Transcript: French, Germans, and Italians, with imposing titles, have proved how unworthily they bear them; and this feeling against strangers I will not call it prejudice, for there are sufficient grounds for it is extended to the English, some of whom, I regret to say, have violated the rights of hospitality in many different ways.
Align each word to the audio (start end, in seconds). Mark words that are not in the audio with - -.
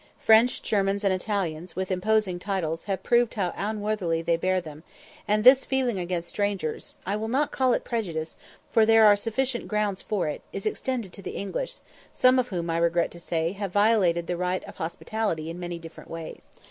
French, 0.17 0.63
Germans, 0.63 1.03
and 1.03 1.13
Italians, 1.13 1.75
with 1.75 1.91
imposing 1.91 2.39
titles, 2.39 2.85
have 2.85 3.03
proved 3.03 3.35
how 3.35 3.53
unworthily 3.55 4.23
they 4.23 4.35
bear 4.35 4.59
them; 4.59 4.81
and 5.27 5.43
this 5.43 5.63
feeling 5.63 5.99
against 5.99 6.27
strangers 6.29 6.95
I 7.05 7.15
will 7.15 7.27
not 7.27 7.51
call 7.51 7.73
it 7.73 7.83
prejudice, 7.83 8.35
for 8.71 8.83
there 8.83 9.05
are 9.05 9.15
sufficient 9.15 9.67
grounds 9.67 10.01
for 10.01 10.27
it 10.27 10.41
is 10.51 10.65
extended 10.65 11.13
to 11.13 11.21
the 11.21 11.35
English, 11.35 11.81
some 12.11 12.39
of 12.39 12.47
whom, 12.47 12.67
I 12.71 12.77
regret 12.77 13.11
to 13.11 13.19
say, 13.19 13.51
have 13.51 13.71
violated 13.73 14.25
the 14.25 14.37
rights 14.37 14.65
of 14.67 14.77
hospitality 14.77 15.51
in 15.51 15.59
many 15.59 15.77
different 15.77 16.09
ways. 16.09 16.41